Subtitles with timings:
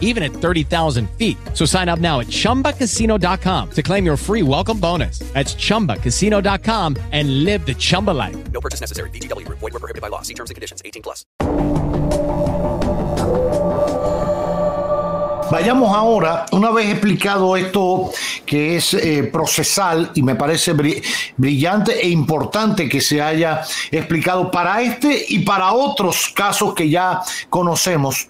[0.00, 1.36] even at 30,000 feet.
[1.52, 5.18] So sign up now at chumbacasino.com to claim your free welcome bonus.
[5.34, 8.36] That's chumbacasino.com and live the Chumba life.
[8.52, 9.10] No purchase necessary.
[9.10, 9.58] VGW Group.
[9.58, 10.22] Void were prohibited by law.
[10.22, 10.80] See terms and conditions.
[10.84, 11.24] 18 plus.
[15.50, 18.10] Vayamos ahora, una vez explicado esto
[18.46, 21.02] que es eh, procesal y me parece bri-
[21.36, 27.20] brillante e importante que se haya explicado para este y para otros casos que ya
[27.50, 28.28] conocemos.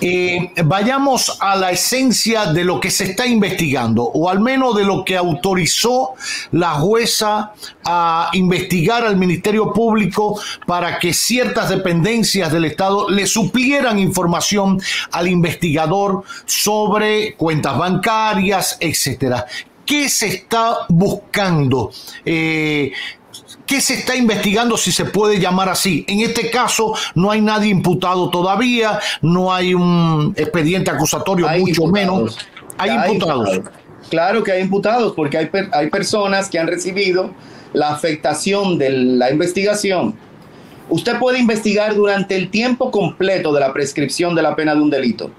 [0.00, 4.84] Eh, vayamos a la esencia de lo que se está investigando, o al menos de
[4.84, 6.14] lo que autorizó
[6.50, 7.52] la jueza
[7.84, 14.80] a investigar al Ministerio Público para que ciertas dependencias del Estado le suplieran información
[15.10, 19.46] al investigador sobre cuentas bancarias, etcétera.
[19.84, 21.90] ¿Qué se está buscando?
[22.24, 22.92] Eh,
[23.72, 26.04] ¿Qué se está investigando si se puede llamar así?
[26.06, 31.84] En este caso no hay nadie imputado todavía, no hay un expediente acusatorio, Hay mucho
[31.84, 31.92] imputados.
[31.92, 32.38] menos.
[32.76, 33.60] Hay imputados.
[34.10, 37.30] Claro que hay imputados porque hay, hay personas que han recibido
[37.72, 40.16] la afectación de la investigación.
[40.90, 44.90] Usted puede investigar durante el tiempo completo de la prescripción de la pena de un
[44.90, 45.30] delito.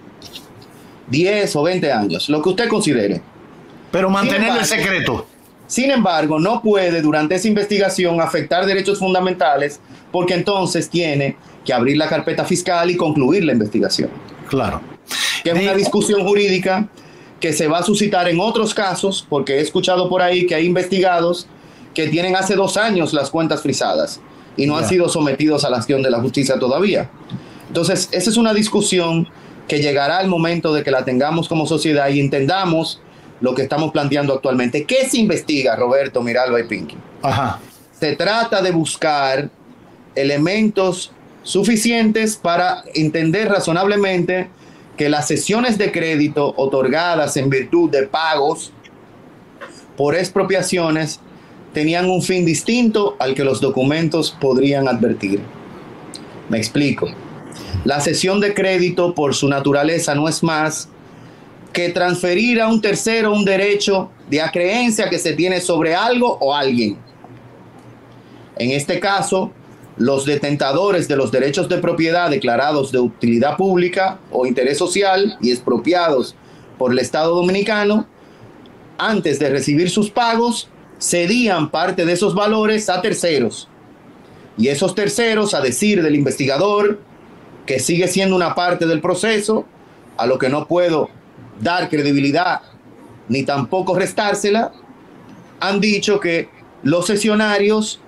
[1.05, 3.21] 10 o 20 años, lo que usted considere.
[3.91, 5.27] Pero mantener el secreto.
[5.73, 9.79] Sin embargo, no puede durante esa investigación afectar derechos fundamentales
[10.11, 14.11] porque entonces tiene que abrir la carpeta fiscal y concluir la investigación.
[14.47, 14.81] Claro.
[15.43, 15.79] que es una Sí.
[15.79, 16.87] discusión jurídica
[17.39, 20.65] que se va a suscitar en otros casos, porque he escuchado por ahí que hay
[20.67, 21.47] investigados
[21.95, 24.21] que tienen hace dos años las cuentas frisadas
[24.55, 27.09] y no han sido sometidos a la acción de la justicia todavía.
[27.67, 29.27] Entonces, esa es una discusión
[29.67, 33.01] que llegará al momento de que la tengamos como sociedad y entendamos
[33.43, 34.85] lo que estamos planteando actualmente.
[34.85, 36.95] ¿Qué se investiga, Roberto, Miralba y Pinky?
[37.21, 37.59] Ajá.
[37.99, 39.49] se trata de buscar
[40.15, 41.11] elementos
[41.43, 44.47] suficientes para entender razonablemente
[44.95, 48.71] que las sesiones de crédito otorgadas en virtud de pagos
[49.97, 51.19] por expropiaciones
[51.73, 55.41] tenían un fin distinto al que los documentos podrían advertir.
[56.47, 57.09] Me explico.
[57.83, 60.87] La sesión de crédito por su naturaleza no es más
[61.73, 66.53] que transferir a un tercero un derecho de acreencia que se tiene sobre algo o
[66.53, 66.97] alguien.
[68.55, 69.51] En este caso,
[69.97, 75.51] los detentadores de los derechos de propiedad declarados de utilidad pública o interés social y
[75.51, 76.35] expropiados
[76.77, 78.07] por el Estado dominicano,
[78.97, 80.69] antes de recibir sus pagos,
[80.99, 83.67] cedían parte de esos valores a terceros.
[84.57, 86.99] Y esos terceros, a decir del investigador,
[87.65, 89.65] que sigue siendo una parte del proceso,
[90.17, 91.09] a lo que no puedo
[91.59, 92.61] dar credibilidad
[93.29, 94.71] ni tampoco restársela,
[95.59, 96.49] han dicho que
[96.83, 97.99] los sesionarios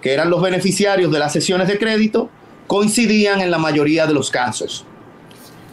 [0.00, 2.28] que eran los beneficiarios de las sesiones de crédito,
[2.66, 4.84] coincidían en la mayoría de los casos.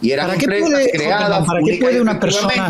[0.00, 2.68] Y eran ¿Para qué empresas puede- creadas para qué puede una persona-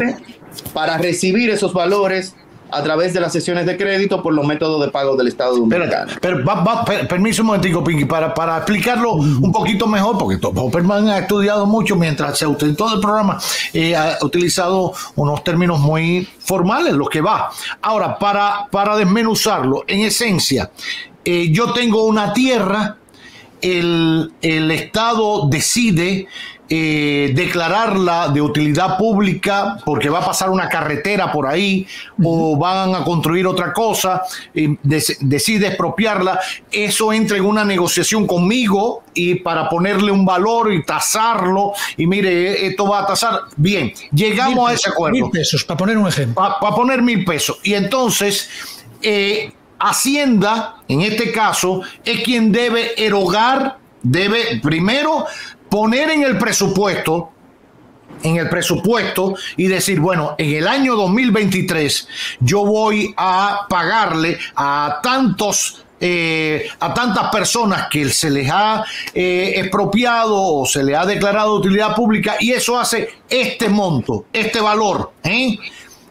[0.72, 2.34] para recibir esos valores
[2.72, 6.10] a través de las sesiones de crédito por los métodos de pago del Estado Dominicano.
[6.10, 10.18] Espérate, pero va- va- per- permiso un momentico, Pinky, para, para explicarlo un poquito mejor,
[10.18, 13.38] porque Hopperman ha estudiado mucho mientras se ausentó del programa,
[13.72, 17.50] eh, ha utilizado unos términos muy formales, lo que va.
[17.82, 20.70] Ahora, para, para desmenuzarlo, en esencia,
[21.24, 22.96] eh, yo tengo una tierra,
[23.60, 26.26] el, el Estado decide
[26.72, 31.84] eh, declararla de utilidad pública porque va a pasar una carretera por ahí
[32.22, 34.22] o van a construir otra cosa,
[34.54, 36.38] eh, des- decide expropiarla,
[36.70, 42.66] eso entra en una negociación conmigo y para ponerle un valor y tasarlo y mire,
[42.68, 46.34] esto va a tasar, bien, llegamos a ese acuerdo Mil pesos, para poner un ejemplo.
[46.60, 47.58] para poner mil pesos.
[47.64, 48.48] Y entonces,
[49.02, 55.24] eh, Hacienda, en este caso, es quien debe erogar, debe primero
[55.70, 57.30] poner en el presupuesto,
[58.22, 62.08] en el presupuesto y decir, bueno, en el año 2023
[62.40, 69.52] yo voy a pagarle a tantos eh, a tantas personas que se les ha eh,
[69.56, 74.62] expropiado o se les ha declarado de utilidad pública y eso hace este monto, este
[74.62, 75.58] valor, ¿eh?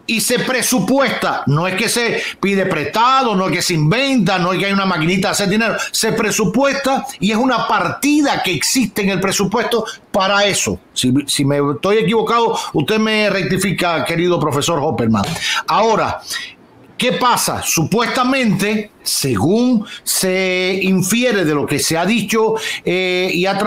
[0.09, 4.51] Y se presupuesta, no es que se pide prestado, no es que se inventa, no
[4.51, 8.51] es que hay una maquinita de hacer dinero, se presupuesta y es una partida que
[8.51, 10.79] existe en el presupuesto para eso.
[10.93, 15.25] Si, si me estoy equivocado, usted me rectifica, querido profesor Hopperman.
[15.67, 16.21] Ahora,
[16.99, 17.61] ¿Qué pasa?
[17.63, 23.57] Supuestamente, según se infiere de lo que se ha dicho eh, y ha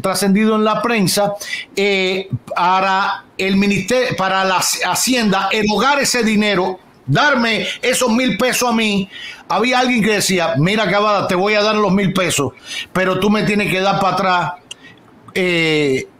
[0.00, 1.32] trascendido en la prensa,
[1.74, 8.72] eh, para el ministerio, para la Hacienda, erogar ese dinero, darme esos mil pesos a
[8.72, 9.10] mí,
[9.48, 12.52] había alguien que decía, mira Cabada, te voy a dar los mil pesos,
[12.92, 14.52] pero tú me tienes que dar para atrás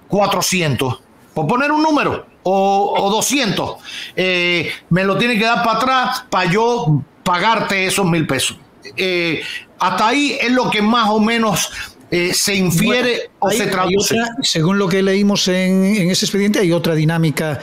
[0.09, 0.97] 400, eh,
[1.37, 3.77] por poner un número o, 200,
[4.17, 8.57] eh, me lo tiene que dar para atrás para yo pagarte esos mil pesos.
[8.97, 9.43] Eh,
[9.79, 11.71] hasta ahí es lo que más o menos
[12.11, 14.17] eh, se infiere o se traduce.
[14.41, 17.61] según lo que leímos en, en, ese expediente, hay otra dinámica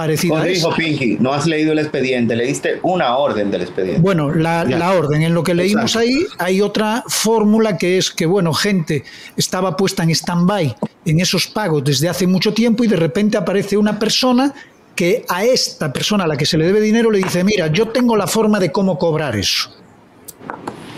[0.00, 0.42] parecida.
[0.44, 4.00] dijo Pinky, no has leído el expediente, leíste una orden del expediente.
[4.00, 8.24] Bueno, la, la orden, en lo que leímos ahí, hay otra fórmula que es que,
[8.26, 9.04] bueno, gente
[9.36, 10.74] estaba puesta en stand-by
[11.04, 14.54] en esos pagos desde hace mucho tiempo y de repente aparece una persona
[14.94, 17.88] que a esta persona a la que se le debe dinero le dice, mira, yo
[17.88, 19.70] tengo la forma de cómo cobrar eso.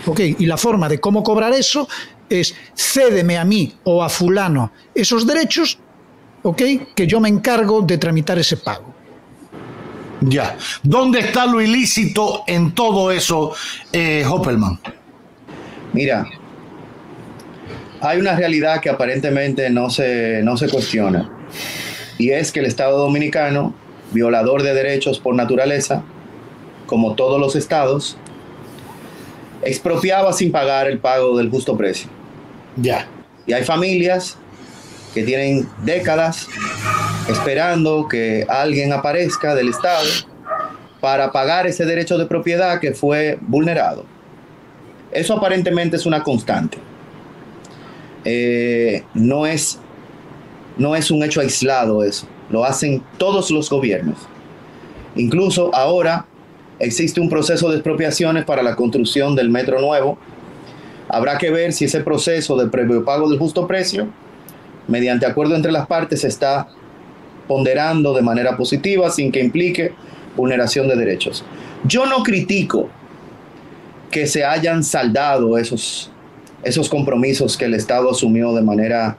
[0.05, 1.87] Ok, y la forma de cómo cobrar eso
[2.29, 5.77] es cédeme a mí o a fulano esos derechos,
[6.41, 6.61] ok,
[6.95, 8.92] que yo me encargo de tramitar ese pago.
[10.25, 10.57] Ya.
[10.83, 13.53] ¿Dónde está lo ilícito en todo eso,
[13.91, 14.79] eh, Hoppelman?
[15.91, 16.25] Mira,
[17.99, 21.29] hay una realidad que aparentemente no se, no se cuestiona,
[22.17, 23.73] y es que el Estado dominicano,
[24.11, 26.03] violador de derechos por naturaleza,
[26.85, 28.17] como todos los estados,
[29.63, 32.09] expropiaba sin pagar el pago del justo precio.
[32.75, 33.07] Ya.
[33.45, 34.37] Y hay familias
[35.13, 36.47] que tienen décadas
[37.29, 40.07] esperando que alguien aparezca del Estado
[40.99, 44.05] para pagar ese derecho de propiedad que fue vulnerado.
[45.11, 46.77] Eso aparentemente es una constante.
[48.25, 49.79] Eh, no, es,
[50.77, 54.17] no es un hecho aislado eso, lo hacen todos los gobiernos.
[55.15, 56.25] Incluso ahora
[56.79, 60.17] existe un proceso de expropiaciones para la construcción del metro nuevo.
[61.09, 64.07] Habrá que ver si ese proceso de previo pago del justo precio,
[64.87, 66.69] mediante acuerdo entre las partes, está
[67.47, 69.93] ponderando de manera positiva sin que implique
[70.35, 71.43] vulneración de derechos.
[71.85, 72.89] Yo no critico
[74.09, 76.11] que se hayan saldado esos
[76.63, 79.17] esos compromisos que el Estado asumió de manera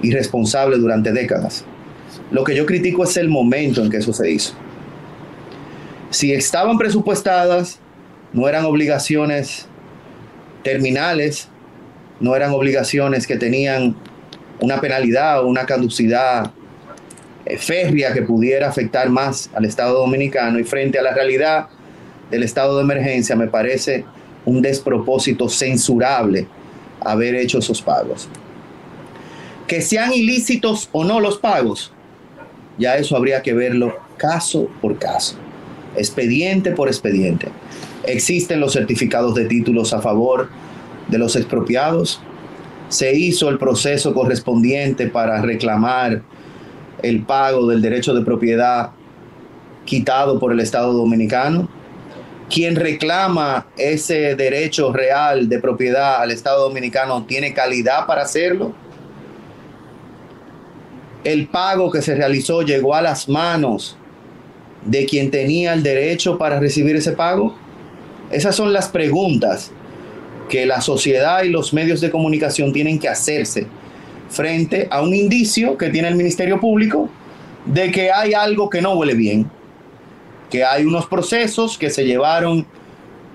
[0.00, 1.64] irresponsable durante décadas.
[2.30, 4.54] Lo que yo critico es el momento en que eso se hizo.
[6.10, 7.78] Si estaban presupuestadas,
[8.32, 9.66] no eran obligaciones
[10.62, 11.48] terminales,
[12.20, 13.94] no eran obligaciones que tenían
[14.60, 16.52] una penalidad o una caducidad
[17.58, 21.68] férrea que pudiera afectar más al Estado dominicano y frente a la realidad
[22.32, 24.04] del estado de emergencia me parece
[24.46, 26.48] un despropósito censurable
[27.00, 28.28] haber hecho esos pagos.
[29.66, 31.92] Que sean ilícitos o no los pagos,
[32.78, 35.36] ya eso habría que verlo caso por caso,
[35.94, 37.48] expediente por expediente.
[38.04, 40.48] Existen los certificados de títulos a favor
[41.08, 42.20] de los expropiados.
[42.88, 46.22] Se hizo el proceso correspondiente para reclamar
[47.02, 48.90] el pago del derecho de propiedad
[49.84, 51.68] quitado por el Estado dominicano
[52.52, 58.74] quien reclama ese derecho real de propiedad al Estado Dominicano tiene calidad para hacerlo.
[61.24, 63.96] El pago que se realizó llegó a las manos
[64.84, 67.54] de quien tenía el derecho para recibir ese pago.
[68.30, 69.70] Esas son las preguntas
[70.50, 73.66] que la sociedad y los medios de comunicación tienen que hacerse
[74.32, 77.08] frente a un indicio que tiene el Ministerio Público
[77.66, 79.48] de que hay algo que no huele bien
[80.52, 82.66] que hay unos procesos que se llevaron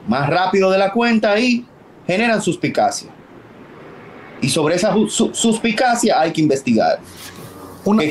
[0.07, 1.65] más rápido de la cuenta y
[2.05, 3.09] generan suspicacia.
[4.39, 4.93] Y sobre esa
[5.33, 6.99] suspicacia hay que investigar.
[7.83, 8.03] Una,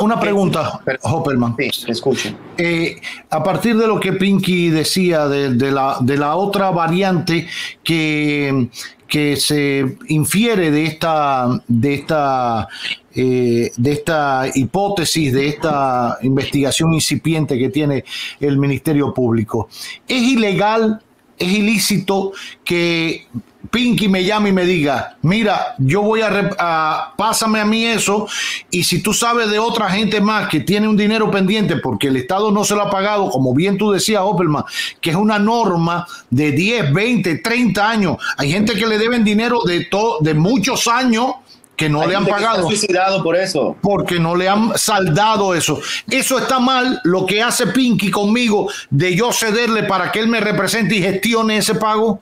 [0.00, 1.56] una, pregunta, Hopperman.
[1.58, 2.34] Sí.
[2.56, 7.46] Eh, a partir de lo que Pinky decía de, la, de la otra variante
[7.84, 8.70] que,
[9.10, 12.68] que se infiere de esta, de esta
[13.12, 18.04] eh, de esta hipótesis, de esta investigación incipiente que tiene
[18.38, 19.68] el Ministerio Público.
[20.06, 21.02] Es ilegal,
[21.40, 22.32] es ilícito
[22.62, 23.26] que
[23.70, 28.26] Pinky me llame y me diga, mira, yo voy a, pásame a mí eso
[28.70, 32.16] y si tú sabes de otra gente más que tiene un dinero pendiente porque el
[32.16, 34.64] Estado no se lo ha pagado, como bien tú decías, Opelman,
[35.00, 38.16] que es una norma de 10, 20, 30 años.
[38.36, 39.88] Hay gente que le deben dinero de,
[40.20, 41.34] de muchos años
[41.80, 42.68] que no le han pagado.
[42.68, 43.74] suicidado por eso.
[43.80, 45.80] Porque no le han saldado eso.
[46.10, 50.40] Eso está mal lo que hace Pinky conmigo de yo cederle para que él me
[50.40, 52.20] represente y gestione ese pago.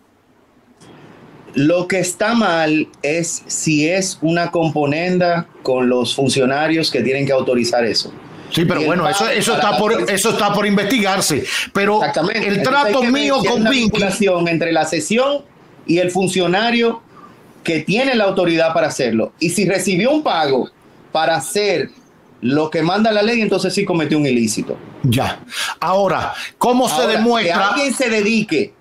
[1.55, 7.33] Lo que está mal es si es una componenda con los funcionarios que tienen que
[7.33, 8.13] autorizar eso.
[8.51, 11.45] Sí, pero bueno, eso, está por, eso está por investigarse.
[11.73, 12.01] Pero
[12.33, 13.81] el trato mío con Pinky.
[13.81, 15.43] vinculación entre la sesión
[15.85, 17.03] y el funcionario
[17.69, 19.33] que tiene la autoridad para hacerlo.
[19.39, 20.71] Y si recibió un pago
[21.13, 21.91] para hacer
[22.41, 24.79] lo que manda la ley, entonces sí cometió un ilícito.
[25.03, 25.41] Ya.
[25.79, 27.69] Ahora, ¿cómo se Ahora, Que demuestra?
[27.69, 28.73] alguien se dedique,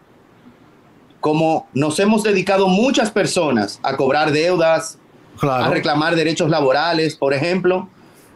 [1.20, 4.98] como nos hemos dedicado muchas personas, a cobrar deudas,
[5.36, 5.72] a Claro.
[5.74, 7.90] reclamar derechos laborales, por ejemplo.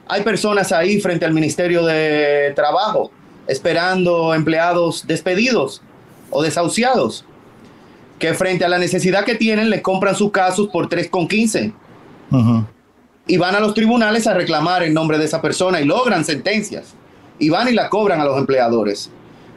[0.08, 3.12] Hay personas ahí frente al Ministerio de Trabajo
[3.48, 5.82] esperando empleados despedidos
[6.30, 7.24] o desahuciados,
[8.22, 11.74] que frente a la necesidad que tienen les compran sus casos por 3,15
[12.30, 12.66] Ujú.
[13.26, 16.94] y van a los tribunales a reclamar en nombre de esa persona y logran sentencias
[17.40, 19.10] y van y la cobran a los empleadores.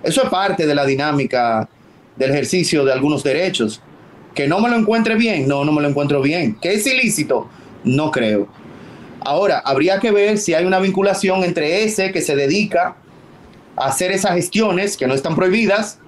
[0.03, 1.69] Eso es parte de la dinámica
[2.17, 3.83] del ejercicio de algunos derechos.
[4.35, 6.57] Que no me lo encuentre bien, no, no me lo encuentro bien.
[6.61, 7.49] Que es ilícito,
[7.85, 8.49] no creo.
[9.21, 12.97] Ahora, habría que ver si hay una vinculación entre ese que se dedica
[13.77, 15.99] a hacer esas gestiones que no están prohibidas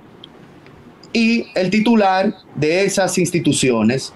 [1.17, 4.13] y el titular de esas instituciones.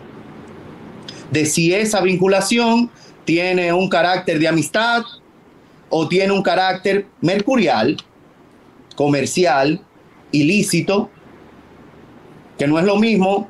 [1.30, 2.90] De si esa vinculación
[3.24, 5.04] tiene un carácter de amistad
[5.88, 7.96] o tiene un carácter mercurial,
[8.96, 9.80] comercial,
[10.30, 11.08] ilícito,
[12.58, 13.48] que no es lo mismo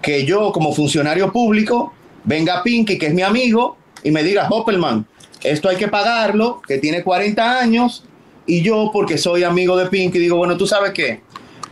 [0.00, 1.92] que yo como funcionario público
[2.22, 5.06] venga Pinky, que es mi amigo, y me diga, Hoppelman,
[5.42, 8.04] esto hay que pagarlo, que tiene 40 años,
[8.46, 11.20] y yo porque soy amigo de Pinky digo, bueno, tú sabes qué,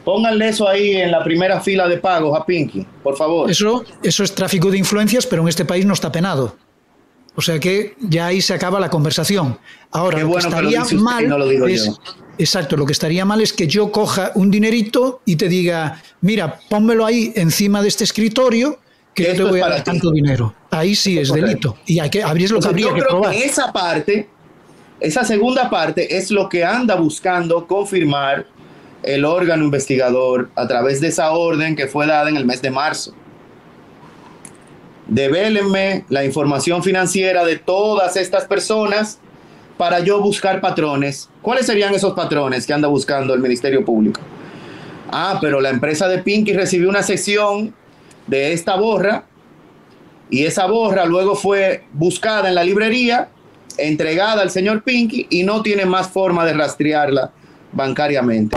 [0.04, 3.50] pónganle eso ahí en la primera fila de pagos a Pinky, por favor.
[3.50, 6.57] Eso, eso es tráfico de influencias, pero en este país no está penado.
[7.37, 9.59] O sea que ya ahí se acaba la conversación.
[9.92, 11.99] Ahora, Qué lo que bueno que lo estaría mal y no lo digo es, yo.
[12.38, 16.59] exacto, lo que estaría mal es que yo coja un dinerito y te diga, mira,
[16.69, 18.78] pónmelo ahí encima de este escritorio
[19.14, 20.54] que yo te voy a dar tanto dinero.
[20.71, 21.76] Ahí sí es delito.
[21.87, 23.33] Y hay que, habría lo que habría yo que creo probar.
[23.33, 24.28] que esa parte,
[24.99, 28.47] esa segunda parte es lo que anda buscando confirmar
[29.02, 32.71] el órgano investigador a través de esa orden que fue dada en el mes de
[32.71, 33.14] marzo.
[35.07, 39.19] Devélenme la información financiera de todas estas personas
[39.76, 41.28] para yo buscar patrones.
[41.42, 44.21] ¿Cuáles serían esos patrones que anda buscando el Ministerio Público?
[45.11, 47.75] Ah, pero la empresa de Pinky recibió una sección
[48.26, 49.25] de esta borra
[50.28, 53.30] y esa borra luego fue buscada en la librería,
[53.76, 57.33] entregada al señor Pinky y no tiene más forma de rastrearla
[57.73, 58.57] bancariamente.